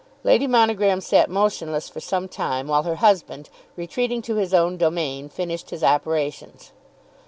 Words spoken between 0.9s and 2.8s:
sat motionless for some time,